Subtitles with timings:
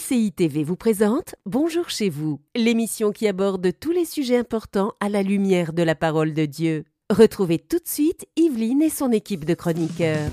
[0.00, 5.08] MCI TV vous présente Bonjour chez vous, l'émission qui aborde tous les sujets importants à
[5.08, 6.84] la lumière de la parole de Dieu.
[7.10, 10.30] Retrouvez tout de suite Yveline et son équipe de chroniqueurs.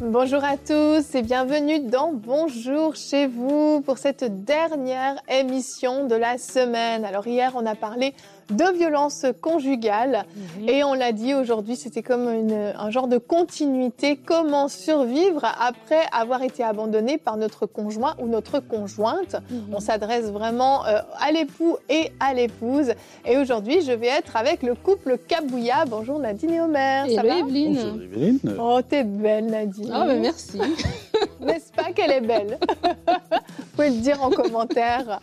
[0.00, 6.38] Bonjour à tous et bienvenue dans Bonjour chez vous pour cette dernière émission de la
[6.38, 7.04] semaine.
[7.04, 8.12] Alors hier on a parlé
[8.52, 10.24] de violence conjugale.
[10.60, 10.68] Mhm.
[10.68, 14.16] Et on l'a dit aujourd'hui, c'était comme un genre de continuité.
[14.16, 19.36] Comment survivre après avoir été abandonné par notre conjoint ou notre conjointe?
[19.50, 19.74] Mhm.
[19.74, 22.92] On s'adresse vraiment euh, à l'époux et à l'épouse.
[23.26, 25.84] Et aujourd'hui, je vais être avec le couple Kabouya.
[25.86, 27.06] Bonjour Nadine et Omer.
[27.14, 27.38] ça va?
[27.38, 27.74] Evelyne.
[27.74, 28.38] Bonjour Evelyne.
[28.60, 29.90] Oh, t'es belle Nadine.
[29.92, 30.58] Ah, ben merci.
[31.40, 32.58] N'est-ce pas qu'elle est belle?
[32.62, 35.20] Vous pouvez le dire en commentaire.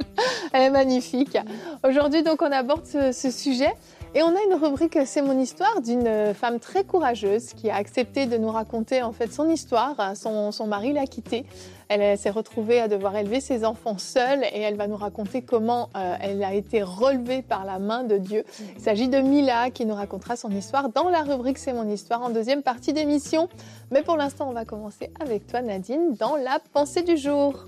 [0.51, 1.37] Elle est magnifique.
[1.87, 3.73] Aujourd'hui, donc, on aborde ce, ce sujet.
[4.15, 8.25] Et on a une rubrique C'est mon histoire d'une femme très courageuse qui a accepté
[8.25, 10.15] de nous raconter en fait son histoire.
[10.15, 11.45] Son, son mari l'a quittée.
[11.89, 15.89] Elle, s'est retrouvée à devoir élever ses enfants seule et elle va nous raconter comment
[15.95, 18.45] euh, elle a été relevée par la main de Dieu.
[18.77, 22.21] Il s'agit de Mila qui nous racontera son histoire dans la rubrique C'est mon histoire
[22.21, 23.49] en deuxième partie d'émission.
[23.91, 27.65] Mais pour l'instant, on va commencer avec toi Nadine dans la pensée du jour.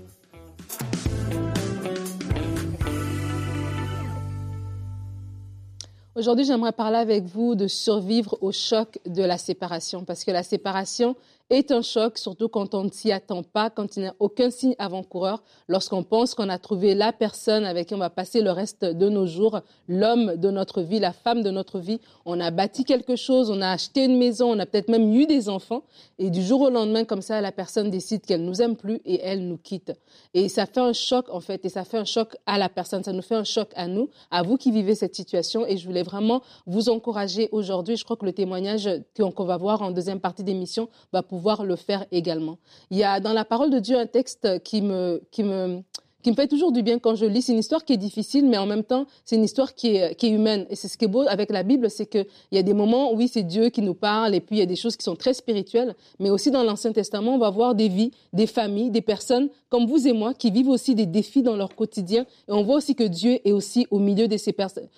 [6.14, 10.42] Aujourd'hui, j'aimerais parler avec vous de survivre au choc de la séparation, parce que la
[10.42, 11.16] séparation,
[11.52, 14.50] est un choc, surtout quand on ne s'y attend pas, quand il n'y a aucun
[14.50, 18.50] signe avant-coureur, lorsqu'on pense qu'on a trouvé la personne avec qui on va passer le
[18.50, 22.00] reste de nos jours, l'homme de notre vie, la femme de notre vie.
[22.24, 25.26] On a bâti quelque chose, on a acheté une maison, on a peut-être même eu
[25.26, 25.82] des enfants,
[26.18, 29.20] et du jour au lendemain, comme ça, la personne décide qu'elle nous aime plus et
[29.22, 29.92] elle nous quitte.
[30.32, 33.04] Et ça fait un choc, en fait, et ça fait un choc à la personne,
[33.04, 35.86] ça nous fait un choc à nous, à vous qui vivez cette situation, et je
[35.86, 37.96] voulais vraiment vous encourager aujourd'hui.
[37.96, 41.76] Je crois que le témoignage qu'on va voir en deuxième partie d'émission va pouvoir le
[41.76, 42.58] faire également.
[42.90, 45.82] Il y a dans la parole de Dieu un texte qui me, qui me,
[46.22, 47.42] qui me fait toujours du bien quand je lis.
[47.42, 50.22] C'est une histoire qui est difficile, mais en même temps, c'est une histoire qui est,
[50.22, 50.66] humaine.
[50.70, 53.12] Et c'est ce qui est beau avec la Bible, c'est qu'il y a des moments,
[53.12, 55.16] oui, c'est Dieu qui nous parle, et puis il y a des choses qui sont
[55.16, 59.00] très spirituelles, mais aussi dans l'Ancien Testament, on va voir des vies, des familles, des
[59.00, 62.26] personnes comme vous et moi qui vivent aussi des défis dans leur quotidien.
[62.46, 64.54] Et on voit aussi que Dieu est aussi au milieu de ces,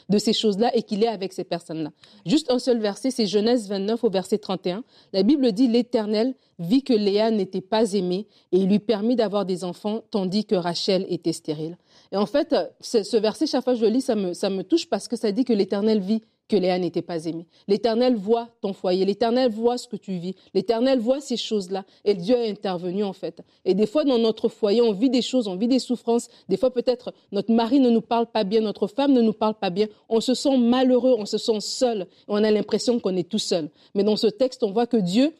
[0.09, 1.91] de ces choses-là et qu'il est avec ces personnes-là.
[2.26, 4.82] Juste un seul verset, c'est Genèse 29 au verset 31.
[5.12, 9.65] La Bible dit, l'Éternel vit que Léa n'était pas aimée et lui permit d'avoir des
[9.65, 11.76] enfants tandis que Rachel était stérile.
[12.12, 14.62] Et en fait, ce verset, chaque fois que je le lis, ça me, ça me
[14.62, 17.47] touche parce que ça dit que l'Éternel vit que Léa n'était pas aimée.
[17.69, 22.14] L'Éternel voit ton foyer, l'Éternel voit ce que tu vis, l'Éternel voit ces choses-là, et
[22.14, 23.41] Dieu est intervenu en fait.
[23.64, 26.56] Et des fois, dans notre foyer, on vit des choses, on vit des souffrances, des
[26.56, 29.70] fois peut-être notre mari ne nous parle pas bien, notre femme ne nous parle pas
[29.70, 33.38] bien, on se sent malheureux, on se sent seul, on a l'impression qu'on est tout
[33.38, 33.70] seul.
[33.94, 35.32] Mais dans ce texte, on voit que Dieu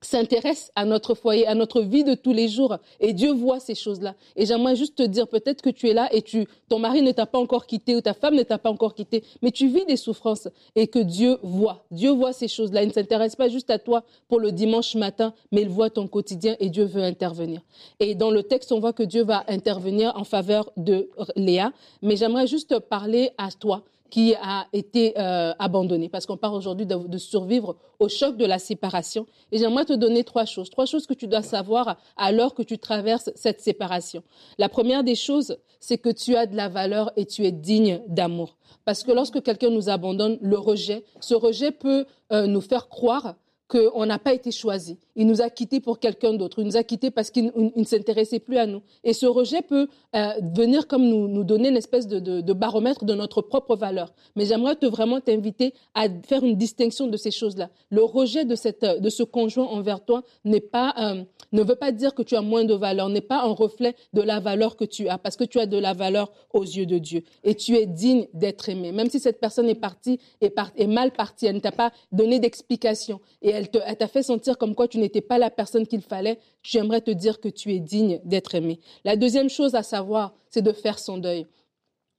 [0.00, 2.76] s'intéresse à notre foyer, à notre vie de tous les jours.
[3.00, 4.14] Et Dieu voit ces choses-là.
[4.36, 7.12] Et j'aimerais juste te dire, peut-être que tu es là et tu, ton mari ne
[7.12, 9.84] t'a pas encore quitté ou ta femme ne t'a pas encore quitté, mais tu vis
[9.86, 11.84] des souffrances et que Dieu voit.
[11.90, 12.82] Dieu voit ces choses-là.
[12.82, 16.06] Il ne s'intéresse pas juste à toi pour le dimanche matin, mais il voit ton
[16.06, 17.60] quotidien et Dieu veut intervenir.
[18.00, 21.72] Et dans le texte, on voit que Dieu va intervenir en faveur de Léa.
[22.02, 26.86] Mais j'aimerais juste parler à toi qui a été euh, abandonné, parce qu'on parle aujourd'hui
[26.86, 29.26] de, survivre au choc de la séparation.
[29.52, 32.78] Et j'aimerais te donner trois choses, trois choses que tu dois savoir alors que tu
[32.78, 34.22] traverses cette séparation.
[34.58, 38.00] La première des choses, c'est que tu as de la valeur et tu es digne
[38.08, 38.56] d'amour.
[38.84, 43.34] Parce que lorsque quelqu'un nous abandonne, le rejet, ce rejet peut euh, nous faire croire
[43.68, 44.98] qu'on n'a pas été choisi.
[45.14, 46.60] Il nous a quittés pour quelqu'un d'autre.
[46.60, 48.82] Il nous a quittés parce qu'il ne s'intéressait plus à nous.
[49.04, 53.14] Et ce rejet peut euh, venir comme nous, nous donner une espèce de, baromètre de
[53.14, 54.12] notre propre valeur.
[54.36, 57.68] Mais j'aimerais te vraiment t'inviter à faire une distinction de ces choses-là.
[57.90, 61.92] Le rejet de, cette, de ce conjoint envers toi n'est pas, euh, ne veut pas
[61.92, 64.84] dire que tu as moins de valeur, n'est pas un reflet de la valeur que
[64.84, 67.22] tu as, parce que tu as de la valeur aux yeux de Dieu.
[67.44, 68.92] Et tu es digne d'être aimé.
[68.92, 73.20] Même si cette personne est partie, est, mal partie, elle ne t'a pas donné d'explication.
[73.58, 77.10] Elle t'a fait sentir comme quoi tu n'étais pas la personne qu'il fallait, j'aimerais te
[77.10, 78.80] dire que tu es digne d'être aimé.
[79.04, 81.46] La deuxième chose à savoir, c'est de faire son deuil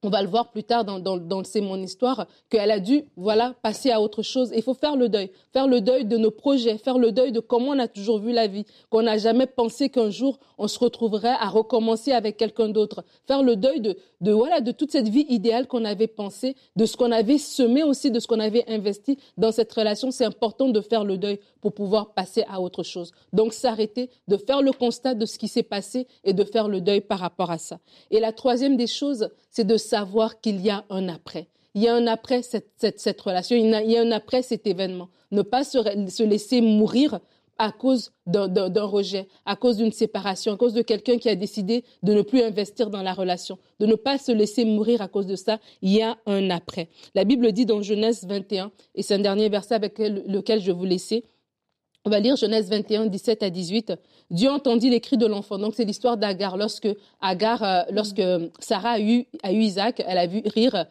[0.04, 3.54] on va le voir plus tard dans, dans, C'est mon histoire, qu'elle a dû, voilà,
[3.62, 4.52] passer à autre chose.
[4.56, 5.30] Il faut faire le deuil.
[5.52, 8.32] Faire le deuil de nos projets, faire le deuil de comment on a toujours vu
[8.32, 12.70] la vie, qu'on n'a jamais pensé qu'un jour on se retrouverait à recommencer avec quelqu'un
[12.70, 13.04] d'autre.
[13.26, 16.86] Faire le deuil de, de, voilà, de toute cette vie idéale qu'on avait pensée, de
[16.86, 20.12] ce qu'on avait semé aussi, de ce qu'on avait investi dans cette relation.
[20.12, 23.12] C'est important de faire le deuil pour pouvoir passer à autre chose.
[23.32, 26.82] Donc s'arrêter, de faire le constat de ce qui s'est passé et de faire le
[26.82, 27.80] deuil par rapport à ça.
[28.12, 31.48] Et la troisième des choses, c'est de savoir qu'il y a un après.
[31.76, 34.68] Il y a un après cette, cette, cette relation, il y a un après cet
[34.68, 35.10] événement.
[35.32, 35.78] Ne pas se,
[36.10, 37.20] se laisser mourir
[37.60, 41.84] à cause d'un rejet, à cause d'une séparation, à cause de quelqu'un qui a décidé
[42.04, 45.28] de ne plus investir dans la relation, de ne pas se laisser mourir à cause
[45.28, 46.88] de ça, il y a un après.
[47.16, 50.86] La Bible dit dans Genèse 21, et c'est un dernier verset avec lequel je vous
[50.86, 51.26] laisser,
[52.06, 53.94] on va lire Genèse 21, 17 à 18.
[54.32, 55.58] Dieu entendit les cris de l'enfant.
[55.58, 56.56] Donc, c'est l'histoire d'Agar.
[56.56, 56.88] Lorsque
[57.20, 58.22] Agar, euh, lorsque
[58.60, 60.86] Sarah a eu, a eu Isaac, elle a vu rire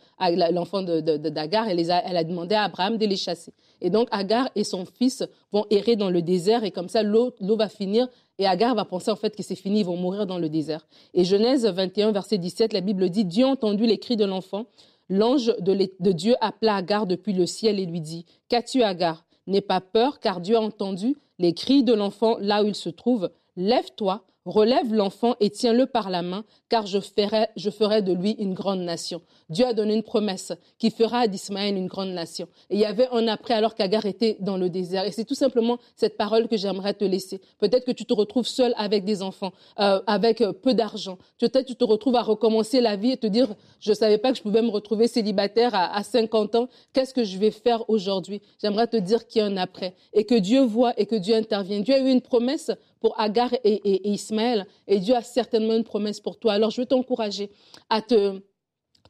[0.52, 1.66] l'enfant d'Agar.
[1.66, 3.52] De, elle, elle a demandé à Abraham de les chasser.
[3.80, 6.62] Et donc, Agar et son fils vont errer dans le désert.
[6.64, 8.08] Et comme ça, l'eau va finir.
[8.38, 10.86] Et Agar va penser en fait que c'est fini, ils vont mourir dans le désert.
[11.14, 14.66] Et Genèse 21, verset 17, la Bible dit Dieu a entendu les cris de l'enfant.
[15.08, 19.24] L'ange de, de Dieu appela Agar depuis le ciel et lui dit Qu'as-tu, Agar?
[19.48, 22.90] N'aie pas peur, car Dieu a entendu les cris de l'enfant là où il se
[22.90, 23.30] trouve.
[23.56, 28.80] Lève-toi, relève l'enfant et tiens-le par la main, car je ferai, de lui une grande
[28.80, 29.20] nation.
[29.50, 32.48] Dieu a donné une promesse qui fera d'Ismaël une grande nation.
[32.70, 35.04] Et il y avait un après alors qu'Agar était dans le désert.
[35.04, 37.40] Et c'est tout simplement cette parole que j'aimerais te laisser.
[37.58, 41.18] Peut-être que tu te retrouves seul avec des enfants, euh, avec euh, peu d'argent.
[41.38, 43.48] Peut-être que tu te retrouves à recommencer la vie et te dire,
[43.80, 46.68] je ne savais pas que je pouvais me retrouver célibataire à, à 50 ans.
[46.92, 48.42] Qu'est-ce que je vais faire aujourd'hui?
[48.60, 49.94] J'aimerais te dire qu'il y a un après.
[50.12, 51.80] Et que Dieu voit et que Dieu intervient.
[51.80, 54.66] Dieu a eu une promesse pour Agar et, Ismaël.
[54.86, 56.52] Et Dieu a certainement une promesse pour toi.
[56.52, 57.50] Alors je veux t'encourager
[57.88, 58.40] à te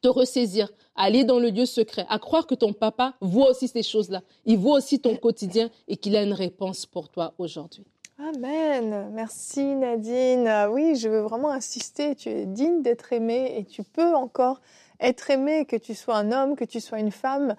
[0.00, 3.67] te ressaisir, à aller dans le lieu secret, à croire que ton papa voit aussi
[3.67, 4.23] ces choses-là.
[4.44, 7.85] Il voit aussi ton quotidien et qu'il a une réponse pour toi aujourd'hui.
[8.19, 9.11] Amen.
[9.12, 10.69] Merci Nadine.
[10.70, 12.17] Oui, je veux vraiment insister.
[12.17, 14.61] Tu es digne d'être aimé et tu peux encore
[15.00, 17.54] être aimé, que tu sois un homme, que tu sois une femme.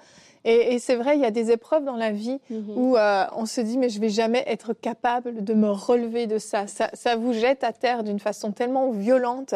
[0.46, 2.78] Et, c'est vrai, il y a des épreuves dans la vie mhm.
[2.78, 6.38] où euh, on se dit, mais je vais jamais être capable de me relever de
[6.38, 6.66] ça.
[6.66, 9.54] Ça, ça vous jette à terre d'une façon tellement violente.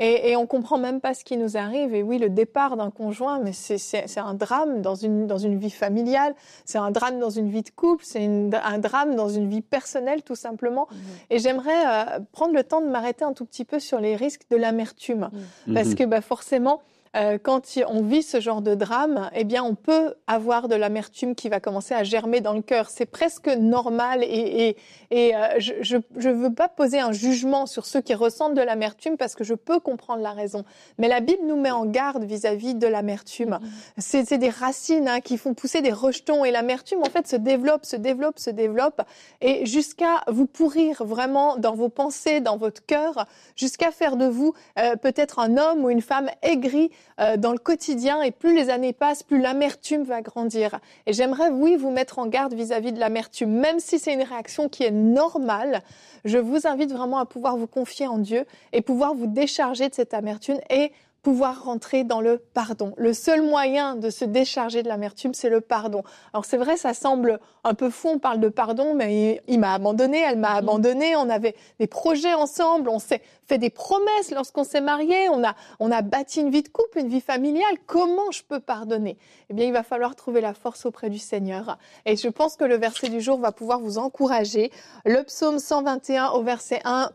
[0.00, 1.94] Et, et on comprend même pas ce qui nous arrive.
[1.94, 5.70] Et oui, le départ d'un conjoint, mais c'est un drame dans une, dans une vie
[5.70, 6.34] familiale,
[6.64, 10.24] c'est un drame dans une vie de couple, c'est un drame dans une vie personnelle,
[10.24, 10.88] tout simplement.
[10.90, 10.98] Mhm.
[11.30, 14.50] Et j'aimerais euh, prendre le temps de m'arrêter un tout petit peu sur les risques
[14.50, 15.30] de l'amertume.
[15.68, 15.74] Mhm.
[15.74, 16.82] Parce que bah, forcément,
[17.16, 21.34] euh, quand on vit ce genre de drame, eh bien, on peut avoir de l'amertume
[21.34, 22.90] qui va commencer à germer dans le cœur.
[22.90, 24.76] C'est presque normal et, et,
[25.10, 29.16] et euh, je ne veux pas poser un jugement sur ceux qui ressentent de l'amertume
[29.16, 30.64] parce que je peux comprendre la raison.
[30.98, 33.58] Mais la Bible nous met en garde vis-à-vis de l'amertume.
[33.60, 34.24] Mm-hmm.
[34.24, 37.84] C'est des racines hein, qui font pousser des rejetons et l'amertume, en fait, se développe,
[37.84, 39.02] se développe, se développe
[39.40, 43.26] et jusqu'à vous pourrir vraiment dans vos pensées, dans votre cœur,
[43.56, 46.90] jusqu'à faire de vous euh, peut-être un homme ou une femme aigri
[47.20, 50.80] euh, dans le quotidien et plus les années passent, plus l'amertume va grandir.
[51.06, 54.68] Et j'aimerais, oui, vous mettre en garde vis-à-vis de l'amertume, même si c'est une réaction
[54.68, 55.82] qui est normale.
[56.24, 59.94] Je vous invite vraiment à pouvoir vous confier en Dieu et pouvoir vous décharger de
[59.94, 60.92] cette amertume et
[61.24, 62.92] pouvoir rentrer dans le pardon.
[62.98, 66.02] Le seul moyen de se décharger de l'amertume, c'est le pardon.
[66.34, 69.72] Alors c'est vrai, ça semble un peu fou, on parle de pardon, mais il, m'a
[69.72, 70.58] abandonné, elle m'a mm-hmm.
[70.58, 75.44] abandonné, on avait des projets ensemble, on s'est fait des promesses lorsqu'on s'est marié, on
[75.44, 77.76] a, on a bâti une vie de couple, une vie familiale.
[77.86, 79.18] Comment je peux pardonner?
[79.50, 81.78] Eh bien, il va falloir trouver la force auprès du Seigneur.
[82.06, 84.70] Et je pense que le verset du jour va pouvoir vous encourager.
[85.04, 87.10] Le psaume 121 au verset 1,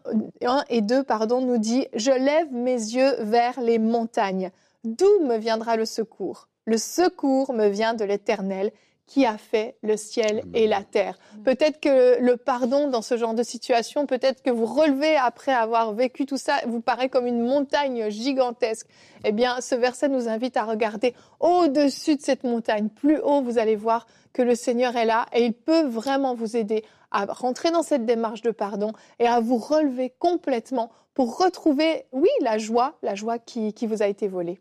[0.45, 4.51] 1 et 2 pardon, nous dit «Je lève mes yeux vers les montagnes.
[4.83, 6.47] D'où me viendra le secours?
[6.65, 8.71] Le secours me vient de l'Éternel
[9.09, 11.17] qui a fait le ciel et la terre.
[11.43, 15.93] Peut-être que le pardon dans ce genre de situation, peut-être que vous relevez après avoir
[15.93, 18.85] vécu tout ça, vous paraît comme une montagne gigantesque.
[19.25, 22.89] Eh bien, ce verset nous invite à regarder au-dessus de cette montagne.
[22.89, 26.55] Plus haut, vous allez voir que le Seigneur est là et il peut vraiment vous
[26.55, 32.05] aider à rentrer dans cette démarche de pardon et à vous relever complètement pour retrouver,
[32.11, 34.59] oui, la joie, la joie qui, vous a été volée.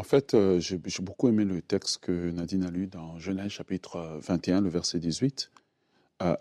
[0.00, 4.18] En fait, euh, j'ai beaucoup aimé le texte que Nadine a lu dans Genèse chapitre
[4.22, 5.50] 21, le verset 18.
[6.22, 6.36] Euh,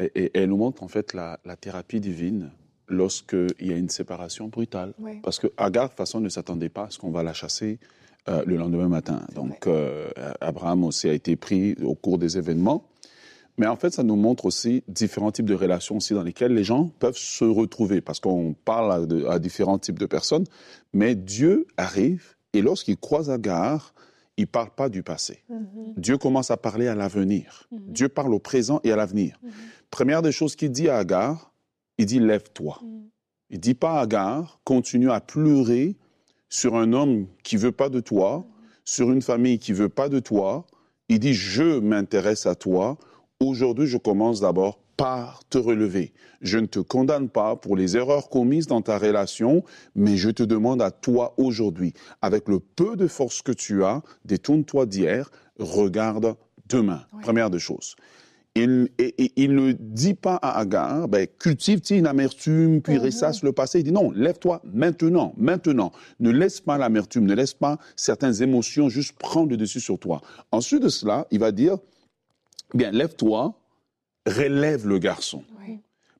[0.00, 2.52] et, elle nous montre en fait la, thérapie divine
[2.88, 4.94] lorsqu'il y a une séparation brutale.
[5.22, 7.78] Parce que Agar, de toute façon, ne s'attendait pas à ce qu'on va la chasser
[8.30, 9.20] euh, le lendemain matin.
[9.34, 9.68] Donc,
[10.40, 12.88] Abraham aussi a été pris au cours des événements.
[13.58, 16.64] Mais en fait, ça nous montre aussi différents types de relations aussi dans lesquelles les
[16.64, 18.00] gens peuvent se retrouver.
[18.00, 20.44] Parce qu'on parle à, à différents types de personnes,
[20.94, 23.94] mais Dieu arrive et lorsqu'il croise Agar,
[24.36, 25.42] il ne parle pas du passé.
[25.48, 25.94] Mhm.
[25.96, 27.68] Dieu commence à parler à l'avenir.
[27.70, 27.80] Mhm.
[27.88, 29.38] Dieu parle au présent et à l'avenir.
[29.42, 29.50] Mhm.
[29.90, 31.52] Première des choses qu'il dit à Agar,
[31.98, 32.80] il dit lève-toi.
[33.50, 35.96] Il dit pas à Agar, continue à pleurer
[36.48, 38.46] sur un homme qui veut pas de toi,
[38.84, 40.66] sur une famille qui veut pas de toi.
[41.08, 42.96] Il dit je m'intéresse à toi.
[43.40, 46.12] Aujourd'hui, je commence d'abord par te relever.
[46.42, 49.64] Je ne te condamne pas pour les erreurs commises dans ta relation,
[49.96, 54.02] mais je te demande à toi aujourd'hui, avec le peu de force que tu as,
[54.24, 55.28] détourne-toi d'hier,
[55.58, 56.36] regarde
[56.68, 57.00] demain.
[57.20, 57.96] Première des choses.
[58.54, 63.50] il, et, il ne dit pas à Agar, ben, cultive une amertume, puis ressasse le
[63.50, 63.80] passé.
[63.80, 65.90] Il dit non, lève-toi maintenant, maintenant.
[66.20, 70.20] Ne laisse pas l'amertume, ne laisse pas certaines émotions juste prendre le dessus sur toi.
[70.52, 71.78] Ensuite de cela, il va dire,
[72.72, 73.58] bien, lève-toi,
[74.26, 75.42] relève le garçon.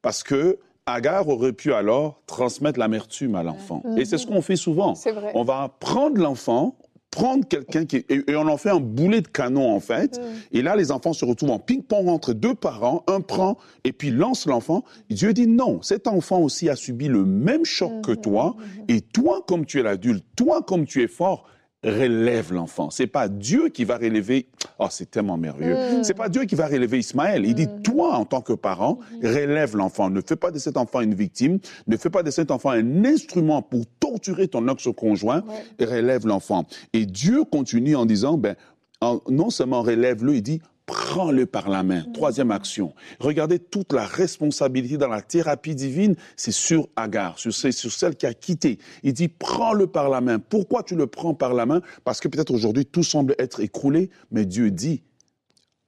[0.00, 3.82] Parce que Agar aurait pu alors transmettre l'amertume à l'enfant.
[3.96, 4.94] Et c'est ce qu'on fait souvent.
[4.94, 5.30] Vrai.
[5.34, 6.76] On va prendre l'enfant,
[7.12, 10.20] prendre quelqu'un qui et, on en fait un boulet de canon en fait.
[10.50, 13.04] Et là, les enfants se retrouvent en ping-pong entre deux parents.
[13.06, 14.82] Un prend et puis lance l'enfant.
[15.08, 18.56] Dieu dit non, cet enfant aussi a subi le même choc que toi.
[18.88, 21.44] Et toi, comme tu es l'adulte, toi, comme tu es fort,
[21.84, 22.90] relève l'enfant.
[22.90, 24.46] C'est pas Dieu qui va relever.
[24.78, 25.74] Oh, c'est tellement merveilleux.
[26.00, 26.04] Mm.
[26.04, 27.44] C'est pas Dieu qui va relever Ismaël.
[27.44, 30.08] Il dit toi, en tant que parent, relève l'enfant.
[30.10, 31.58] Ne fais pas de cet enfant une victime.
[31.88, 35.42] Ne fais pas de cet enfant un instrument pour torturer ton ex-conjoint.
[35.80, 36.66] Relève l'enfant.
[36.92, 38.54] Et Dieu continue en disant, ben,
[39.00, 40.60] en- non seulement relève-le, il dit
[40.92, 42.04] prends-le par la main.
[42.12, 42.94] Troisième action.
[43.18, 48.26] Regardez toute la responsabilité dans la thérapie divine, c'est sur Agar, sur, sur celle qui
[48.26, 48.78] a quitté.
[49.02, 50.38] Il dit prends-le par la main.
[50.38, 51.80] Pourquoi tu le prends par la main?
[52.04, 55.02] Parce que peut-être aujourd'hui tout semble être écroulé, mais Dieu dit.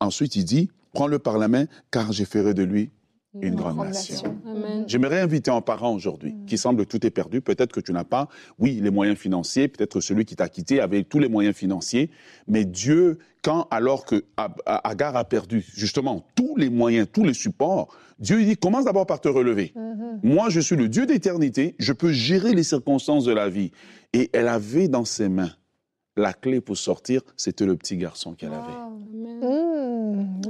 [0.00, 2.90] Ensuite, il dit prends-le par la main, car j'ai ferai de lui
[3.40, 4.36] une grande grande nation.
[4.86, 7.40] J'aimerais inviter un parent aujourd'hui qui semble tout est perdu.
[7.40, 9.68] Peut-être que tu n'as pas, oui, les moyens financiers.
[9.68, 12.10] Peut-être celui qui t'a quitté avait tous les moyens financiers.
[12.46, 14.24] Mais Dieu, quand, alors que
[14.66, 19.20] Agar a perdu justement tous les moyens, tous les supports, Dieu dit commence d'abord par
[19.20, 19.74] te relever.
[20.22, 21.74] Moi, je suis le Dieu d'éternité.
[21.78, 23.72] Je peux gérer les circonstances de la vie.
[24.12, 25.50] Et elle avait dans ses mains
[26.16, 27.22] la clé pour sortir.
[27.36, 29.03] C'était le petit garçon qu'elle avait.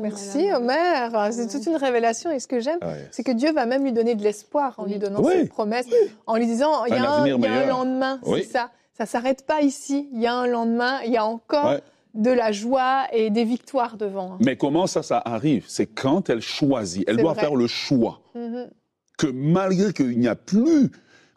[0.08, 3.08] Merci Omer, c'est toute une révélation et ce que j'aime, Ah ouais.
[3.10, 5.32] c'est que Dieu va même lui donner de l'espoir en lui donnant Oui.
[5.40, 5.86] cette promesse,
[6.26, 8.42] en lui disant il y a un, y a lendemain, Oui.
[8.44, 8.70] c'est ça.
[8.96, 11.80] Ça s'arrête pas ici, il y a un lendemain, il y a encore Ouais.
[12.14, 14.36] de la joie et des victoires devant.
[14.40, 15.64] Mais comment ça, ça arrive?
[15.66, 17.02] C'est quand elle choisit.
[17.08, 17.40] Elle doit vrai.
[17.42, 18.20] faire le choix.
[18.34, 18.68] Mhm.
[19.16, 20.90] que malgré qu'il n'y a plus,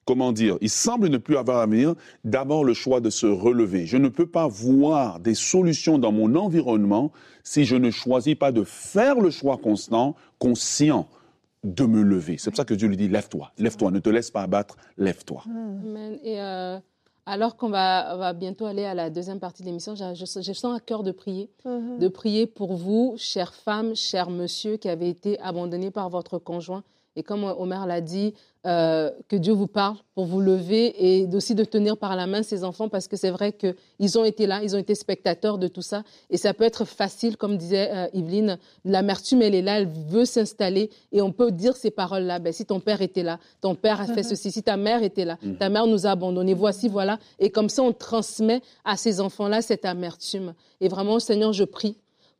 [0.08, 3.86] comment dire, il semble ne plus avoir à venir, d'abord le choix de se relever.
[3.86, 7.12] Je ne peux pas voir des solutions dans mon environnement
[7.44, 11.08] si je ne choisis pas de faire le choix constant, conscient
[11.64, 12.38] de me lever.
[12.40, 15.44] C'est pour ça que Dieu lui dit, lève-toi, lève-toi, ne te laisse pas abattre, lève-toi.
[15.46, 16.18] Amen.
[16.24, 16.80] Et euh,
[17.26, 20.78] alors qu'on va, bientôt aller à la deuxième partie de l'émission, je, je- je sens
[20.78, 22.00] à cœur de prier, Mhm.
[22.00, 26.84] de prier pour vous, chère femme, cher monsieur, qui avez été abandonné par votre conjoint.
[27.18, 28.36] Et comme Omer l'a dit,
[28.68, 32.44] euh, que Dieu vous parle pour vous lever et aussi de tenir par la main
[32.44, 35.68] ces enfants parce que c'est vrai qu'ils ont été là, ils ont été spectateurs de
[35.68, 36.04] tout ça.
[36.30, 40.26] Et ça peut être facile, comme disait euh, Yveline, l'amertume, elle est là, elle veut
[40.26, 42.38] s'installer et on peut dire ces paroles-là.
[42.38, 45.26] Ben, si ton père était là, ton père a fait ceci, si ta mère était
[45.26, 47.18] là, ta mère nous a abandonnés, voici, voilà.
[47.40, 50.54] Et comme ça, on transmet à ces enfants-là cette amertume.
[50.82, 51.96] Et vraiment, Seigneur, je prie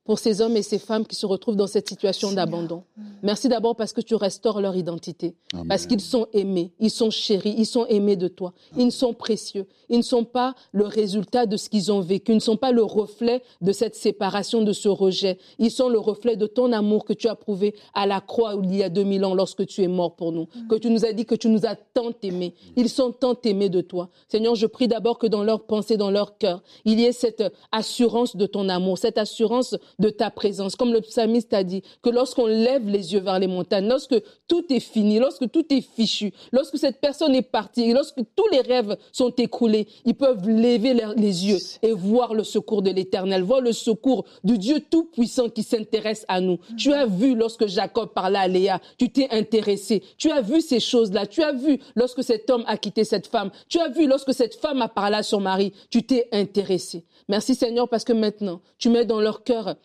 [0.08, 2.84] pour ces hommes et ces femmes qui se retrouvent dans cette situation d'abandon.
[3.22, 5.36] Merci d'abord parce que tu restaures leur identité,
[5.68, 9.14] parce qu'ils sont aimés, ils sont chéris, ils sont aimés de toi, ils ne sont
[9.14, 12.56] précieux, ils ne sont pas le résultat de ce qu'ils ont vécu, ils ne sont
[12.56, 16.72] pas le reflet de cette séparation, de ce rejet, ils sont le reflet de ton
[16.72, 19.84] amour que tu as prouvé à la croix il y a 2000 ans lorsque tu
[19.84, 22.54] es mort pour nous, que tu nous as dit que tu nous as tant aimés,
[22.78, 24.08] ils sont tant aimés de toi.
[24.30, 27.44] Seigneur, je prie d'abord que dans leur pensée, dans leur cœur, il y ait cette
[27.74, 30.76] assurance de ton amour, cette assurance de ta présence.
[30.76, 34.16] Comme le psalmiste a dit, que lorsqu'on lève les yeux vers les montagnes, lorsque
[34.48, 38.62] tout est fini, lorsque tout est fichu, lorsque cette personne est partie, lorsque tous les
[38.62, 43.62] rêves sont écroulés, ils peuvent lever les yeux et voir le secours de l'éternel, voir
[43.62, 46.60] le secours du Dieu tout-puissant qui s'intéresse à nous.
[46.78, 50.04] Tu as vu lorsque Jacob parlait à Léa, tu t'es intéressé.
[50.18, 51.26] Tu as vu ces choses-là.
[51.26, 53.52] Tu as vu lorsque cet homme a quitté cette femme.
[53.70, 55.74] Tu as vu lorsque cette femme a parlé à son mari.
[55.90, 57.06] Tu t'es intéressé.
[57.28, 59.76] Merci Seigneur parce que maintenant, tu mets dans leur cœur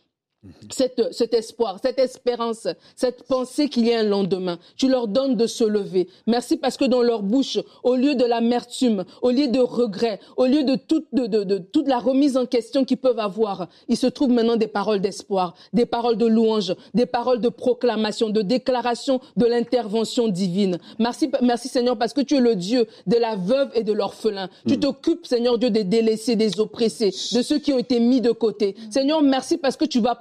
[0.71, 4.59] cette, cet espoir, cette espérance, cette pensée qu'il y a un lendemain.
[4.77, 6.09] Tu leur donnes de se lever.
[6.27, 10.47] Merci parce que dans leur bouche, au lieu de l'amertume, au lieu de regret, au
[10.47, 13.97] lieu de toute, de, de- de toute la remise en question qu'ils peuvent avoir, il
[13.97, 18.43] se trouve maintenant des paroles d'espoir, des paroles de louange, des paroles de proclamation, de
[18.43, 20.79] déclaration de l'intervention divine.
[20.99, 24.49] Merci, merci Seigneur parce que tu es le Dieu de la veuve et de l'orphelin.
[24.67, 28.31] Tu t'occupes, Seigneur Dieu, des délaissés, des oppressés, de ceux qui ont été mis de
[28.33, 28.75] côté.
[28.91, 30.15] Seigneur, merci parce que tu vas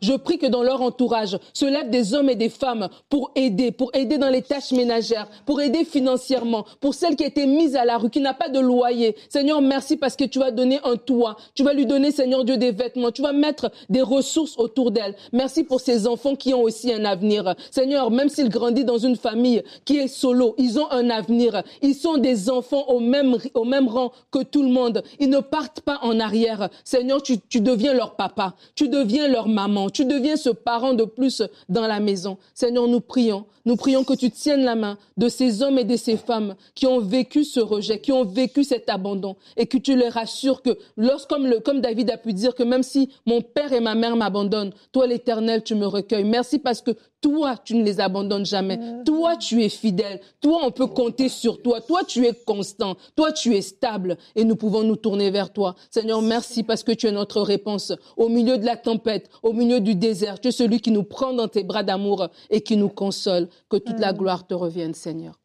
[0.00, 3.70] Je prie que dans leur entourage se lèvent des hommes et des femmes pour aider,
[3.70, 7.76] pour aider dans les tâches ménagères, pour aider financièrement, pour celle qui a été mise
[7.76, 9.16] à la rue, qui n'a pas de loyer.
[9.28, 11.36] Seigneur, merci parce que tu vas donner un toit.
[11.54, 13.10] Tu vas lui donner, Seigneur Dieu, des vêtements.
[13.10, 15.14] Tu vas mettre des ressources autour d'elle.
[15.32, 17.54] Merci pour ces enfants qui ont aussi un avenir.
[17.70, 21.62] Seigneur, même s'ils grandissent dans une famille qui est solo, ils ont un avenir.
[21.82, 25.02] Ils sont des enfants au même, au même rang que tout le monde.
[25.18, 26.68] Ils ne partent pas en arrière.
[26.84, 28.54] Seigneur, tu, tu deviens leur papa.
[28.74, 29.90] Tu deviens leur maman.
[29.90, 32.38] Tu deviens ce parent de plus dans la maison.
[32.54, 33.44] Seigneur, nous prions.
[33.66, 36.86] Nous prions que tu tiennes la main de ces hommes et de ces femmes qui
[36.86, 40.78] ont vécu ce rejet, qui ont vécu cet abandon et que tu les rassures que
[40.96, 44.72] lorsqu'comme comme David a pu dire que même si mon père et ma mère m'abandonnent,
[44.92, 46.24] toi l'éternel, tu me recueilles.
[46.24, 48.78] Merci parce que toi, tu ne les abandonnes jamais.
[49.04, 50.20] Toi, tu es fidèle.
[50.40, 51.80] Toi, on peut compter sur toi.
[51.80, 52.96] Toi, tu es constant.
[53.16, 54.16] Toi, tu es stable.
[54.34, 55.74] Et nous pouvons nous tourner vers toi.
[55.90, 57.92] Seigneur, merci parce que tu es notre réponse.
[58.16, 61.32] Au milieu de la tempête, au milieu du désert, tu es celui qui nous prend
[61.32, 63.48] dans tes bras d'amour et qui nous console.
[63.68, 65.38] Que toute la gloire te revienne, Seigneur.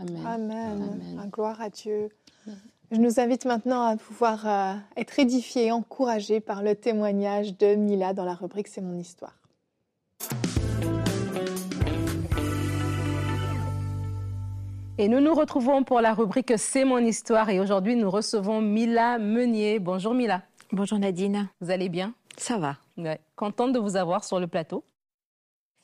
[0.00, 0.26] Amen.
[0.26, 1.30] Amen.
[1.30, 2.08] Gloire à Dieu.
[2.90, 8.14] Je nous invite maintenant à pouvoir euh, être édifiés, encouragés par le témoignage de Mila
[8.14, 9.36] dans la rubrique C'est mon histoire.
[15.00, 19.20] Et nous nous retrouvons pour la rubrique C'est mon histoire et aujourd'hui nous recevons Mila
[19.20, 19.78] Meunier.
[19.78, 20.42] Bonjour Mila.
[20.72, 21.48] Bonjour Nadine.
[21.60, 22.14] Vous allez bien?
[22.36, 22.78] Ça va.
[22.96, 23.20] Ouais.
[23.36, 24.82] Contente de vous avoir sur le plateau.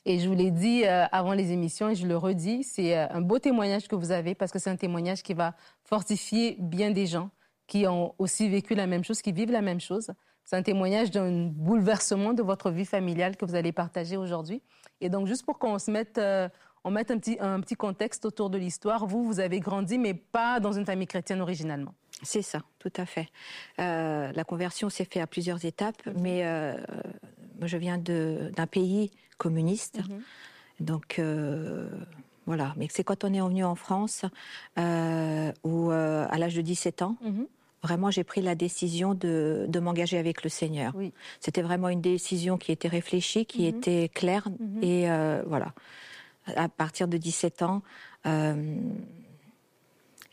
[0.03, 3.07] Et je vous l'ai dit euh, avant les émissions et je le redis, c'est euh,
[3.09, 5.55] un beau témoignage que vous avez parce que c'est un témoignage qui va
[5.85, 7.29] fortifier bien des gens
[7.67, 10.11] qui ont aussi vécu la même chose, qui vivent la même chose.
[10.43, 14.61] C'est un témoignage d'un bouleversement de votre vie familiale que vous allez partager aujourd'hui.
[15.01, 16.49] Et donc, juste pour qu'on se mette euh,
[16.85, 19.07] on met un petit, un petit contexte autour de l'histoire.
[19.07, 21.93] Vous, vous avez grandi, mais pas dans une famille chrétienne originalement.
[22.21, 23.27] C'est ça, tout à fait.
[23.79, 26.13] Euh, la conversion s'est faite à plusieurs étapes, mhm.
[26.21, 26.77] mais euh,
[27.63, 29.99] je viens d'un pays communiste.
[30.07, 30.21] Mhm.
[30.79, 31.89] Donc, euh,
[32.45, 32.73] voilà.
[32.77, 34.23] Mais c'est quand on est revenu en France,
[34.77, 37.47] où à l'âge de 17 ans, mhm.
[37.81, 40.93] vraiment j'ai pris la décision de, de m'engager avec le Seigneur.
[41.39, 44.47] C'était vraiment une décision qui était réfléchie, qui était claire,
[44.83, 45.07] et
[45.47, 45.73] voilà
[46.55, 47.81] à partir de 17 ans,
[48.25, 48.63] euh,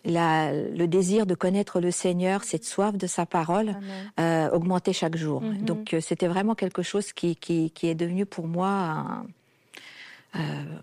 [0.05, 3.77] le désir de connaître le Seigneur, cette soif de sa parole,
[4.19, 5.43] euh, augmentait chaque jour.
[5.43, 5.63] Mhm.
[5.63, 9.25] Donc euh, c'était vraiment quelque chose qui, qui, est devenu pour moi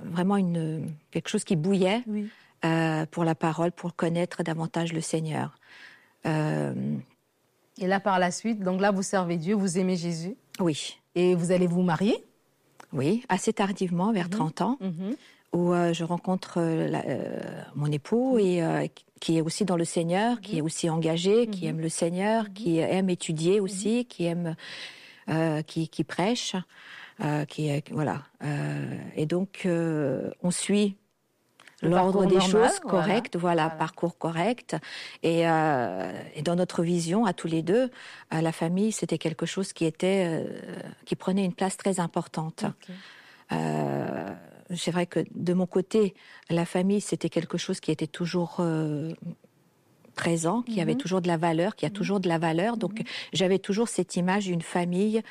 [0.03, 2.03] vraiment une, quelque chose qui bouillait
[3.11, 5.57] pour la parole, pour connaître davantage le Seigneur.
[6.25, 10.35] Et là, par la suite, donc là, vous servez Dieu, vous aimez Jésus.
[10.59, 10.99] Oui.
[11.15, 12.23] Et vous allez vous marier
[12.93, 14.67] oui, assez tardivement, vers 30 mhm.
[14.67, 15.15] ans, mhm.
[15.53, 17.39] où euh, je rencontre euh, euh,
[17.75, 18.61] mon époux et
[19.19, 21.69] qui est aussi dans le Seigneur, qui est aussi engagé, qui mhm.
[21.69, 24.55] aime le Seigneur, qui aime étudier aussi, qui aime,
[25.67, 26.55] qui, prêche,
[27.47, 28.23] qui voilà.
[29.15, 30.95] et donc on suit
[31.81, 34.75] l'ordre des choses correct, voilà, parcours correct.
[35.23, 37.89] Et, euh, et, dans notre vision, à tous les deux,
[38.33, 40.43] euh, la famille, c'était quelque chose qui était, euh,
[41.05, 42.65] qui prenait une place très importante.
[43.51, 44.29] Euh,
[44.75, 46.13] c'est vrai que de mon côté,
[46.49, 49.13] la famille, c'était quelque chose qui était toujours euh,
[50.19, 50.99] présent, qui avait mhm.
[50.99, 51.93] toujours de la valeur, qui a mhm.
[51.93, 52.75] toujours de la valeur.
[52.75, 53.05] Donc mhm.
[53.31, 55.21] j'avais toujours cette image d'une famille,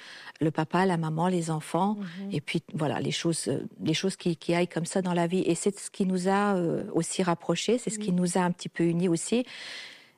[0.40, 1.98] le papa, la maman, les enfants,
[2.32, 3.50] et puis voilà les choses,
[3.84, 5.42] les choses qui, qui, aillent comme ça dans la vie.
[5.44, 8.50] Et c'est ce qui nous a euh, aussi rapprochés, c'est ce qui nous a un
[8.50, 9.44] petit peu unis aussi.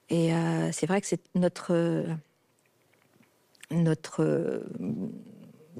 [0.09, 2.05] Et euh, c'est vrai que c'est notre
[3.73, 4.63] notre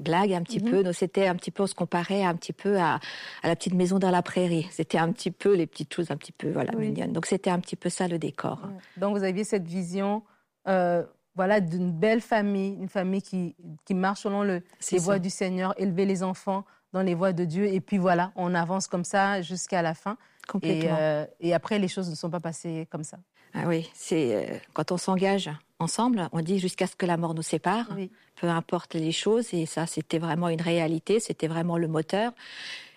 [0.01, 0.69] blague un petit mhm.
[0.69, 0.93] peu.
[0.93, 2.99] C'était un petit peu, on se comparait un petit peu à,
[3.43, 4.67] la petite maison dans la prairie.
[4.71, 7.13] C'était un petit peu les petites choses un petit peu voilà mignonnes.
[7.13, 8.61] Donc c'était un petit peu ça le décor.
[8.97, 10.23] Donc vous aviez cette vision.
[10.67, 11.03] Euh,
[11.35, 14.61] voilà, d'une belle famille, une famille qui, qui marche selon le,
[14.91, 18.33] les voies du Seigneur, élever les enfants dans les voies de Dieu, et puis voilà,
[18.35, 20.17] on avance comme ça jusqu'à la fin.
[20.61, 23.17] Et, euh, et, après, les choses ne sont pas passées comme ça.
[23.53, 25.49] Ah oui, c'est euh, quand on s'engage
[25.81, 27.87] ensemble, on dit jusqu'à ce que la mort nous sépare,
[28.35, 32.31] peu importe les choses, et ça c'était vraiment une réalité, c'était vraiment le moteur.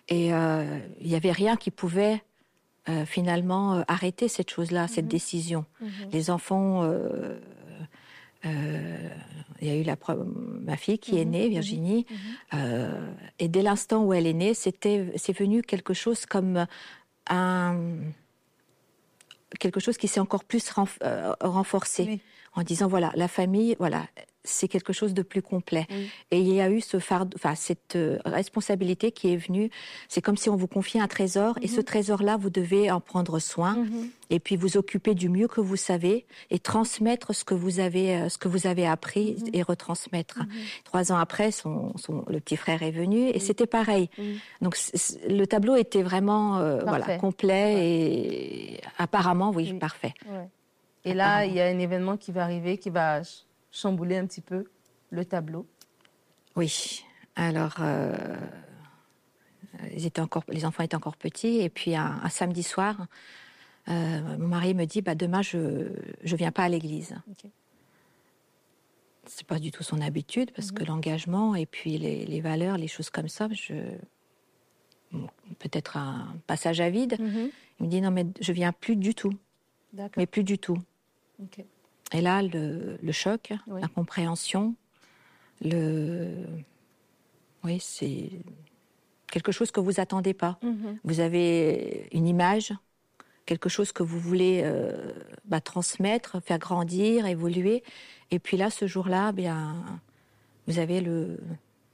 [0.08, 2.22] Et euh, il n'y avait rien qui pouvait
[2.88, 5.10] euh, finalement arrêter cette chose-là, cette mhm.
[5.10, 5.64] décision.
[5.80, 5.88] Mhm.
[6.12, 6.88] Les enfants,
[8.44, 9.96] il y a eu la,
[10.60, 11.30] ma fille qui est mhm.
[11.30, 12.06] née, Virginie,
[13.38, 16.66] et dès l'instant où elle est née, c'était, c'est venu quelque chose comme
[17.28, 17.76] un
[19.58, 20.70] quelque chose qui s'est encore plus
[21.02, 22.20] euh, renforcé
[22.54, 24.06] en disant voilà la famille voilà
[24.44, 25.86] c'est quelque chose de plus complet.
[26.30, 29.70] Et il y a eu ce fardeau enfin cette euh, responsabilité qui est venue.
[30.08, 31.84] C'est comme si on vous confiait un trésor et ce mhm.
[31.84, 33.74] trésor là vous devez en prendre soin.
[33.74, 34.10] Mhm.
[34.30, 38.16] et puis vous occuper du mieux que vous savez et transmettre ce que vous avez
[38.16, 39.50] euh, ce que vous avez appris mhm.
[39.54, 40.40] et retransmettre.
[40.84, 44.10] Trois ans après son, son, le petit frère est venu et c'était pareil.
[44.60, 44.76] Donc
[45.28, 50.14] le tableau était vraiment voilà complet et apparemment oui, parfait
[51.04, 53.20] et là, il y a un événement qui va arriver qui va
[53.70, 54.64] chambouler un petit peu
[55.10, 55.66] le tableau.
[56.56, 57.04] Oui.
[57.36, 58.36] Alors, euh,
[59.92, 61.58] ils étaient encore, les enfants étaient encore petits.
[61.60, 63.06] Et puis, un, samedi soir,
[63.88, 67.16] euh, mon mari me dit bah, Demain, je ne viens pas à l'église.
[69.26, 72.88] c'est pas du tout son habitude parce que l'engagement et puis les, les, valeurs, les
[72.88, 73.74] choses comme ça, je
[75.58, 77.16] peut-être un passage à vide.
[77.18, 79.32] Il me dit non mais je viens plus du tout,
[80.16, 80.78] mais plus du tout.
[82.12, 84.74] Et là le, le choc, la compréhension,
[85.62, 86.44] le
[87.64, 88.30] oui c'est
[89.30, 90.58] quelque chose que vous attendez pas.
[90.62, 90.98] Mhm.
[91.02, 92.72] Vous avez une image,
[93.46, 95.12] quelque chose que vous voulez euh,
[95.44, 97.82] bah, transmettre, faire grandir, évoluer.
[98.30, 99.74] Et puis là, ce jour-là, bien,
[100.68, 101.40] vous avez le,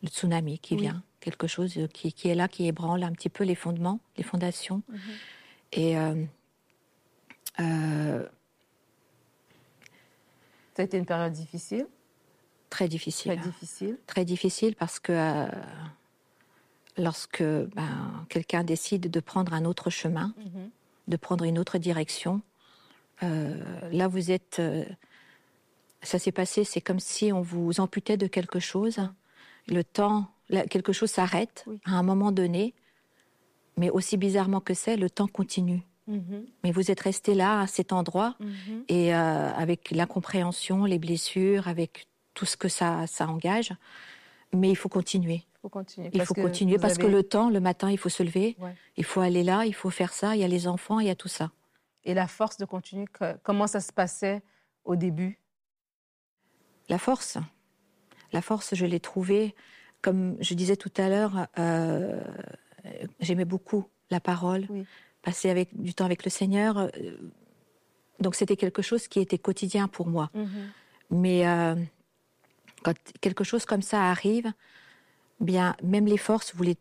[0.02, 0.82] le tsunami qui Oui.
[0.82, 4.22] vient, quelque chose qui, qui est là, qui ébranle un petit peu les fondements, les
[4.22, 4.82] fondations.
[4.88, 4.98] Mhm.
[5.72, 6.24] Et euh,
[7.60, 8.26] euh,
[10.80, 11.86] Ça a été une période difficile,
[12.70, 13.32] très difficile.
[13.34, 13.98] très difficile.
[14.06, 15.46] très difficile parce que euh,
[16.96, 20.70] lorsque ben, quelqu'un décide de prendre un autre chemin, Mhm.
[21.08, 22.42] de prendre une autre direction,
[23.22, 23.56] euh,
[23.90, 24.58] là vous êtes.
[24.58, 24.84] euh,
[26.02, 29.00] ça s'est passé, c'est comme si on vous amputait de quelque chose.
[29.68, 31.78] Le temps, là, quelque chose s'arrête Oui.
[31.84, 32.72] à un moment donné,
[33.76, 35.82] mais aussi bizarrement que c'est, le temps continue.
[36.10, 36.44] Mhm.
[36.64, 38.84] Mais vous êtes resté là, à cet endroit, Mhm.
[38.88, 43.72] et euh, avec l'incompréhension, les blessures, avec tout ce que ça, ça engage.
[44.52, 45.42] Mais il faut continuer.
[45.44, 46.10] Il faut continuer.
[46.12, 48.56] Il parce faut que continuer parce que le temps, le matin, il faut se lever,
[48.58, 48.74] Ouais.
[48.96, 51.10] il faut aller là, il faut faire ça, il y a les enfants, il y
[51.10, 51.50] a tout ça.
[52.04, 53.04] Et la force de continuer,
[53.42, 54.42] comment ça se passait
[54.84, 55.38] au début?
[56.88, 57.36] La force,
[58.32, 59.54] la force, je l'ai trouvée,
[60.02, 62.20] comme je disais tout à l'heure, euh,
[63.20, 64.86] j'aimais beaucoup la parole, Oui.
[65.22, 66.78] Passer avec, du temps avec le Seigneur.
[66.78, 66.88] euh,
[68.20, 70.30] donc c'était quelque chose qui était quotidien pour moi.
[71.10, 71.74] Mais euh,
[72.82, 74.52] quand quelque chose comme ça arrive,
[75.40, 76.76] bien même les forces, vous, les,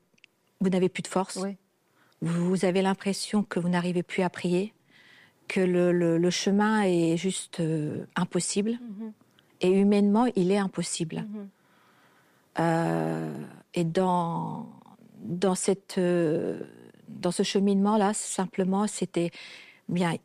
[0.60, 1.38] vous n'avez plus de force.
[1.38, 1.56] Oui.
[2.22, 4.74] Vous avez l'impression que vous n'arrivez plus à prier,
[5.48, 8.72] que le, le- le chemin est juste euh, impossible.
[8.72, 9.14] Mhm.
[9.62, 11.26] Et humainement, il est impossible.
[11.30, 11.50] Mhm.
[12.60, 13.34] Euh,
[13.74, 14.70] et dans,
[15.24, 15.96] dans, cette,
[17.10, 19.32] dans ce cheminement-là, simplement, c'était
[19.88, 20.16] bien.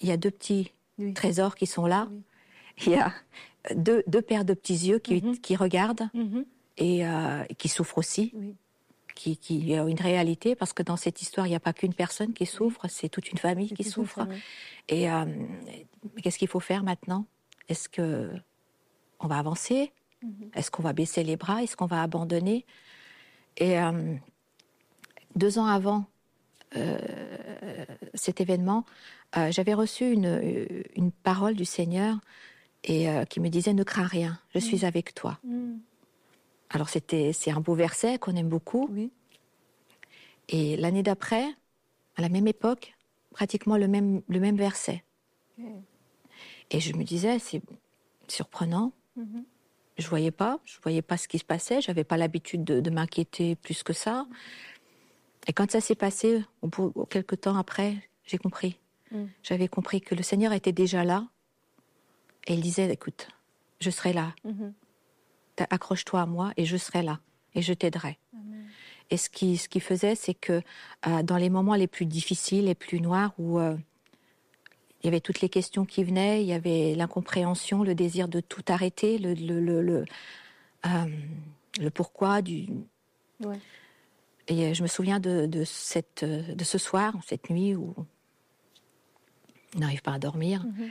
[0.00, 1.14] Il y a deux petits Oui.
[1.14, 2.08] trésors qui sont là.
[2.10, 2.22] Oui.
[2.86, 3.12] Il y a
[3.74, 5.38] deux, deux paires de petits yeux qui, Mhm.
[5.38, 6.44] qui regardent Mhm.
[6.78, 8.54] et euh, qui souffrent aussi, Oui.
[9.14, 11.94] qui, qui ont une réalité, parce que dans cette histoire, il n'y a pas qu'une
[11.94, 14.26] personne qui souffre, c'est toute une famille qui souffre.
[14.88, 15.24] Et euh,
[16.22, 17.26] qu'est-ce qu'il faut faire maintenant?
[17.68, 18.30] Est-ce que
[19.20, 19.92] on va avancer?
[20.22, 20.50] Mhm.
[20.54, 21.62] Est-ce qu'on va baisser les bras?
[21.62, 22.64] Est-ce qu'on va abandonner?
[23.58, 24.14] Et euh,
[25.36, 26.06] deux ans avant
[26.76, 26.98] euh,
[28.14, 28.84] cet événement,
[29.36, 32.18] euh, j'avais reçu une, une parole du Seigneur
[32.84, 35.38] et euh, qui me disait ne crains rien, je suis avec toi.
[35.44, 35.80] Mhm.
[36.70, 38.88] Alors c'était c'est un beau verset qu'on aime beaucoup.
[38.90, 39.10] Oui.
[40.48, 41.44] Et l'année d'après,
[42.16, 42.94] à la même époque,
[43.30, 45.04] pratiquement le même le même verset.
[46.70, 47.62] Et je me disais c'est
[48.28, 48.92] surprenant.
[49.16, 49.44] Mhm.
[49.98, 51.82] Je voyais pas, je voyais pas ce qui se passait.
[51.82, 54.26] J'avais pas l'habitude de, de m'inquiéter plus que ça.
[55.46, 58.78] Et quand ça s'est passé, au bout, au quelque temps après, j'ai compris.
[59.10, 59.24] Mm.
[59.42, 61.26] J'avais compris que le Seigneur était déjà là.
[62.46, 63.28] Et il disait, écoute,
[63.80, 64.34] je serai là.
[65.56, 67.20] T'as- Accroche-toi à moi et je serai là.
[67.54, 68.18] Et je t'aiderai.
[69.10, 70.62] Et ce qui, ce qui faisait, c'est que
[71.06, 73.76] euh, dans les moments les plus difficiles, les plus noirs, où euh,
[75.02, 78.40] il y avait toutes les questions qui venaient, il y avait l'incompréhension, le désir de
[78.40, 80.04] tout arrêter, le, le, le, le,
[80.86, 82.68] euh, pourquoi du.
[83.44, 83.58] Ouais.
[84.52, 87.94] Et euh, je me souviens de, de, cette, euh, de ce soir, cette nuit où
[89.74, 90.62] on n'arrive pas à dormir.
[90.64, 90.90] Mhm.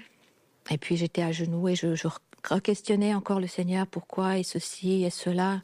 [0.71, 2.08] Et puis j'étais à genoux et je, je
[2.50, 5.62] re-questionnais encore le Seigneur pourquoi et ceci et cela.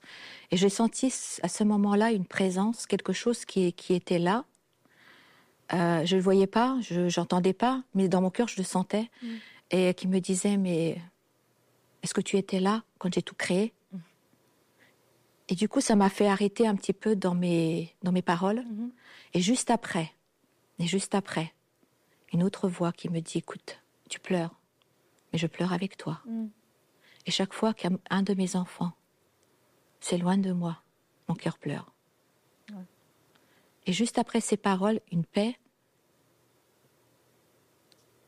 [0.51, 4.45] Et j'ai senti à ce moment-là une présence, quelque chose qui, qui était là.
[5.73, 8.63] Euh, je ne le voyais pas, je n'entendais pas, mais dans mon cœur, je le
[8.63, 9.09] sentais.
[9.71, 11.01] Et qui me disait, mais
[12.03, 13.73] est-ce que tu étais là quand j'ai tout créé?
[15.49, 18.63] Et du coup, ça m'a fait arrêter un petit peu dans mes, dans mes paroles.
[18.65, 18.91] Mhm.
[19.33, 20.13] Et juste après,
[20.79, 21.53] et juste après,
[22.33, 24.59] une autre voix qui me dit, écoute, tu pleures,
[25.31, 26.21] mais je pleure avec toi.
[26.25, 26.49] Mhm.
[27.25, 28.93] Et chaque fois qu'un un de mes enfants
[29.99, 30.81] s'éloigne de moi,
[31.27, 31.93] mon cœur pleure.
[32.71, 32.85] Ouais.
[33.85, 35.57] Et juste après ces paroles, une paix,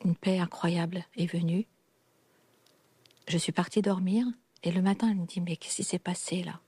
[0.03, 1.67] une paix incroyable est venue.
[3.27, 4.25] Je suis partie dormir
[4.63, 6.61] et le matin, elle me dit, mais qu'est-ce qui s'est passé là?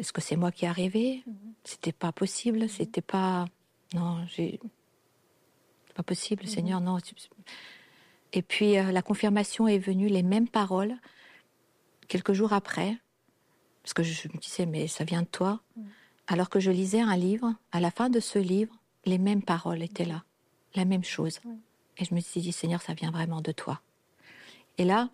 [0.00, 1.22] Est-ce que c'est moi qui ai rêvé
[1.62, 3.44] C'était pas possible, c'était pas...
[3.92, 4.58] Non, j'ai...
[5.94, 6.96] Pas possible, Seigneur, non.
[8.32, 10.94] Et puis euh, la confirmation est venue, les mêmes paroles,
[12.08, 12.96] quelques jours après,
[13.82, 15.60] parce que je me disais, mais ça vient de toi.
[16.28, 19.82] Alors que je lisais un livre, à la fin de ce livre, les mêmes paroles
[19.82, 20.24] étaient là,
[20.76, 21.40] la même chose.
[21.98, 23.82] Et je me suis dit, Seigneur, ça vient vraiment de toi.
[24.78, 25.10] Et là,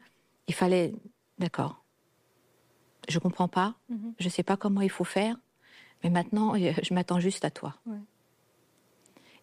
[0.46, 0.94] il fallait,
[1.38, 1.82] d'accord,
[3.08, 4.14] je comprends pas, mhm.
[4.18, 5.36] je sais pas comment il faut faire,
[6.02, 7.74] mais maintenant, je m'attends juste à toi.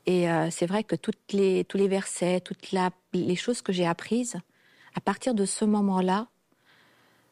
[0.05, 2.71] Et euh, c'est vrai que toutes les, tous les versets, toutes
[3.13, 4.37] les choses que j'ai apprises,
[4.95, 6.27] à partir de ce moment-là,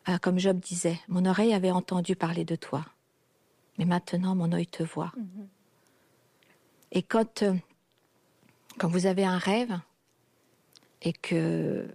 [0.09, 2.85] euh, comme Job disait, mon oreille avait entendu parler de toi,
[3.77, 5.11] mais maintenant mon œil te voit.
[5.15, 5.47] Mhm.
[6.93, 7.53] Et quand, euh,
[8.77, 9.79] quand vous avez un rêve
[11.01, 11.87] et que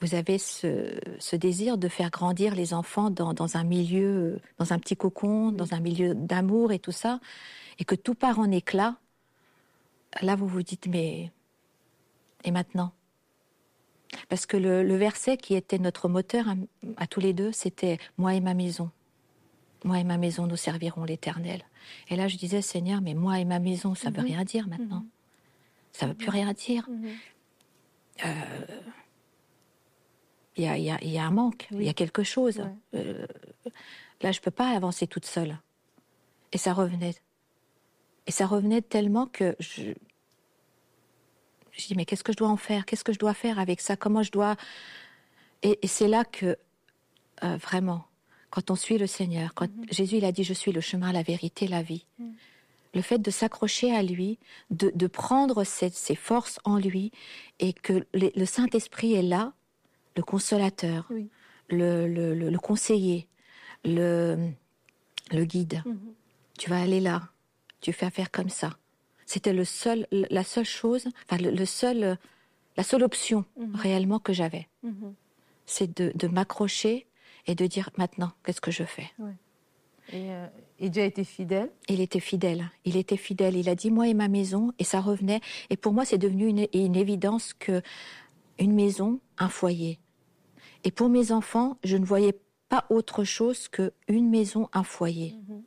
[0.00, 4.78] vous avez ce, désir de faire grandir les enfants dans, dans, un milieu, dans un
[4.78, 7.20] petit cocon, dans un milieu d'amour et tout ça,
[7.78, 8.96] et que tout part en éclat,
[10.22, 11.30] là vous vous dites mais
[12.44, 12.92] et maintenant?
[14.28, 16.46] Parce que le, verset qui était notre moteur
[16.96, 18.90] à, tous les deux, c'était moi et ma maison.
[19.84, 21.62] Moi et ma maison, nous servirons l'Éternel.
[22.08, 24.28] Et là, je disais, Seigneur, mais moi et ma maison, ça ne veut mhm.
[24.28, 25.00] rien dire maintenant.
[25.00, 25.08] Mhm.
[25.92, 26.88] Ça ne veut plus rien dire.
[26.88, 27.08] Mhm.
[28.26, 28.34] Euh,
[30.56, 32.62] il y, a, un manque, il y a quelque chose.
[32.94, 33.26] Euh,
[34.20, 35.58] là, je ne peux pas avancer toute seule.
[36.52, 37.14] Et ça revenait.
[38.26, 39.92] Et ça revenait tellement que je,
[41.72, 42.84] je dis, mais qu'est-ce que je dois en faire?
[42.84, 43.96] Qu'est-ce que je dois faire avec ça?
[43.96, 44.56] Comment je dois...
[45.62, 46.56] Et, c'est là que,
[47.44, 48.04] euh, vraiment,
[48.50, 49.94] quand on suit le Seigneur, quand mm-hmm.
[49.94, 52.30] Jésus il a dit, je suis le chemin, la vérité, la vie, mm.
[52.94, 54.38] le fait de s'accrocher à lui,
[54.70, 57.12] de, prendre ses, forces en lui,
[57.58, 59.52] et que le Saint-Esprit est là,
[60.16, 61.10] le consolateur,
[61.68, 63.28] le, le, conseiller,
[63.84, 64.50] le,
[65.32, 65.82] le guide.
[65.84, 65.98] Mhm.
[66.58, 67.28] Tu vas aller là,
[67.80, 68.76] tu fais affaire comme ça.
[69.26, 72.18] C'était le seul, la seule chose, enfin le, seul,
[72.76, 73.76] la seule option mhm.
[73.76, 74.68] réellement que j'avais.
[74.82, 75.14] Mhm.
[75.66, 77.06] C'est de, de m'accrocher
[77.46, 79.10] et de dire maintenant, qu'est-ce que je fais?
[80.14, 80.46] Euh,
[80.78, 81.70] et, Dieu a été fidèle?
[81.88, 82.70] Il était fidèle.
[82.84, 83.56] Il était fidèle.
[83.56, 85.40] Il a dit moi et ma maison, et ça revenait.
[85.70, 87.82] Et pour moi, c'est devenu une, une évidence que
[88.60, 89.98] une maison, un foyer.
[90.84, 95.34] Et pour mes enfants, je ne voyais pas autre chose qu'une maison, un foyer.
[95.48, 95.62] Mhm.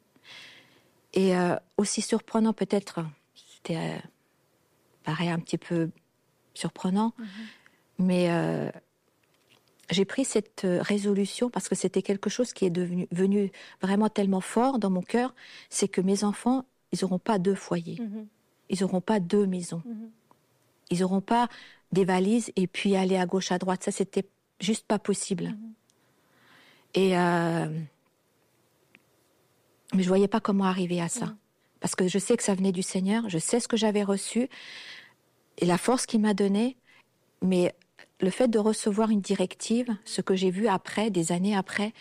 [1.14, 3.02] Et euh, aussi surprenant peut-être,
[3.36, 3.98] c'était euh,
[5.04, 5.92] paraît un petit peu
[6.56, 7.28] surprenant, mhm.
[8.00, 8.72] mais euh,
[9.92, 13.52] j'ai pris cette résolution parce que c'était quelque chose qui est devenu venu
[13.82, 15.36] vraiment tellement fort dans mon cœur,
[15.70, 18.28] c'est que mes enfants, ils n'auront pas deux foyers, mhm.
[18.70, 19.84] ils n'auront pas deux maisons,
[20.94, 21.48] ils n'auront pas
[21.92, 23.84] des valises et puis aller à gauche, à droite.
[23.84, 24.26] Ça, c'était
[24.60, 25.46] juste pas possible.
[25.46, 25.74] Mhm.
[26.96, 27.68] Et euh,
[29.94, 31.36] mais je voyais pas comment arriver à ça,
[31.80, 34.50] parce que je sais que ça venait du Seigneur, je sais ce que j'avais reçu
[35.60, 36.78] et la force qu'il m'a donnée,
[37.42, 37.76] mais
[38.20, 41.94] le fait de recevoir une directive, ce que j'ai vu après, des années après,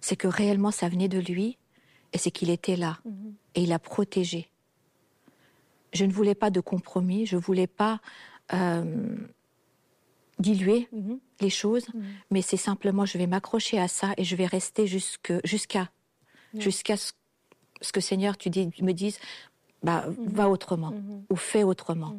[0.00, 1.58] c'est que réellement ça venait de lui
[2.12, 3.34] et c'est qu'il était là mhm.
[3.56, 4.48] et il a protégé.
[5.92, 8.00] Je ne voulais pas de compromis, je voulais pas
[8.52, 9.16] euh,
[10.38, 11.18] diluer mhm.
[11.40, 12.02] les choses, mhm.
[12.30, 17.12] mais c'est simplement je vais m'accrocher à ça et je vais rester jusqu'à jusqu'à ce,
[17.92, 19.18] que Seigneur tu dis, me dises
[19.82, 20.28] bah mhm.
[20.28, 20.92] va autrement
[21.28, 22.14] ou fais autrement.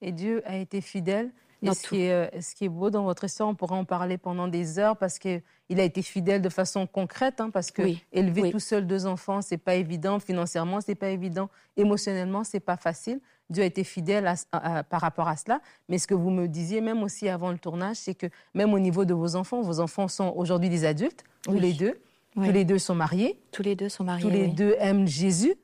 [0.00, 1.30] Et Dieu a été fidèle.
[1.62, 3.84] Et ce qui, est, euh, ce qui est beau dans votre histoire, on pourrait en
[3.84, 7.82] parler pendant des heures parce qu'il a été fidèle de façon concrète, hein, parce que
[8.12, 12.76] élever tout seul deux enfants, c'est pas évident financièrement, c'est pas évident émotionnellement, c'est pas
[12.76, 13.20] facile.
[13.52, 15.60] Dieu a été fidèle par rapport à cela.
[15.88, 18.78] Mais ce que vous me disiez, même aussi avant le tournage, c'est que même au
[18.78, 22.00] niveau de vos enfants, vos enfants sont aujourd'hui des adultes, tous les deux.
[22.34, 23.38] Tous les deux sont mariés.
[23.52, 24.22] Tous les deux sont mariés.
[24.22, 25.54] Tous les deux aiment Jésus.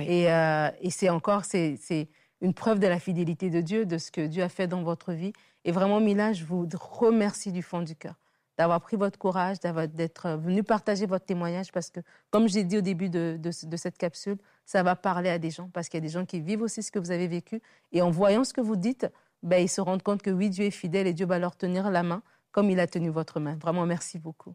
[0.00, 2.08] Et, euh, et c'est encore, c'est
[2.40, 5.12] une preuve de la fidélité de Dieu, de ce que Dieu a fait dans votre
[5.12, 5.32] vie.
[5.64, 8.14] Et vraiment, Mila, je vous remercie du fond du cœur
[8.58, 12.80] d'avoir pris votre courage, d'être venu partager votre témoignage, parce que, comme j'ai dit au
[12.80, 16.12] début de, cette capsule, ça va parler à des gens, parce qu'il y a des
[16.12, 17.60] gens qui vivent aussi ce que vous avez vécu,
[17.92, 19.06] et en voyant ce que vous dites,
[19.42, 21.90] ben, ils se rendent compte que oui, Dieu est fidèle et Dieu va leur tenir
[21.90, 23.56] la main comme il a tenu votre main.
[23.60, 24.54] Vraiment, merci beaucoup.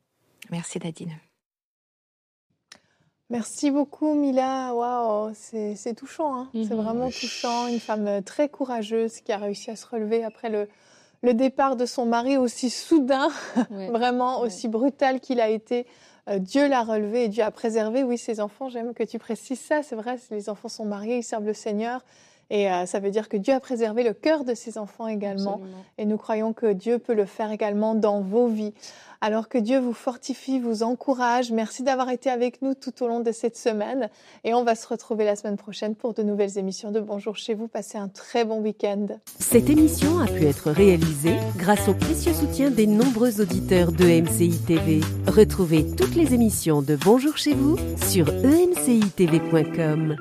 [0.50, 1.16] Merci Nadine.
[3.30, 6.50] Merci beaucoup Mila, waouh, c'est touchant, hein.
[6.52, 6.82] c'est mhm.
[6.82, 10.68] vraiment touchant, une femme très courageuse qui a réussi à se relever après le,
[11.24, 13.30] le départ de son mari aussi soudain,
[13.70, 15.86] vraiment aussi brutal qu'il a été.
[16.28, 18.70] Euh, Dieu l'a relevé et Dieu a préservé, oui, ses enfants.
[18.70, 19.84] J'aime que tu précises ça.
[19.84, 22.04] C'est vrai, les enfants sont mariés, ils servent le Seigneur.
[22.52, 25.62] Et euh, ça veut dire que Dieu a préservé le cœur de ses enfants également.
[25.98, 28.74] Et nous croyons que Dieu peut le faire également dans vos vies.
[29.22, 31.52] Alors que Dieu vous fortifie, vous encourage.
[31.52, 34.10] Merci d'avoir été avec nous tout au long de cette semaine.
[34.44, 37.54] Et on va se retrouver la semaine prochaine pour de nouvelles émissions de Bonjour chez
[37.54, 37.70] vous.
[37.70, 39.08] Passez un très bon week-end.
[39.40, 44.60] Cette émission a pu être réalisée grâce au précieux soutien des nombreux auditeurs de MCI
[44.68, 45.00] TV.
[45.26, 47.78] Retrouvez toutes les émissions de Bonjour chez vous
[48.10, 50.18] sur emcitv.com.